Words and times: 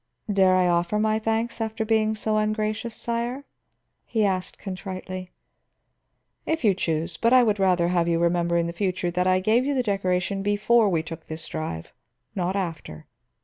"Dare 0.33 0.55
I 0.55 0.67
offer 0.67 0.97
my 0.97 1.19
thanks 1.19 1.61
after 1.61 1.85
being 1.85 2.15
so 2.15 2.37
ungracious, 2.37 2.95
sire?" 2.95 3.43
he 4.03 4.25
asked 4.25 4.57
contritely. 4.57 5.29
"If 6.43 6.63
you 6.63 6.73
choose. 6.73 7.17
But 7.17 7.33
I 7.33 7.43
would 7.43 7.59
rather 7.59 7.89
have 7.89 8.07
you 8.07 8.17
remember 8.17 8.57
in 8.57 8.65
the 8.65 8.73
future 8.73 9.11
that 9.11 9.27
I 9.27 9.39
gave 9.39 9.63
you 9.63 9.75
the 9.75 9.83
decoration 9.83 10.41
before 10.41 10.89
we 10.89 11.03
took 11.03 11.25
this 11.27 11.47
drive, 11.47 11.93
not 12.33 12.55
after." 12.55 13.05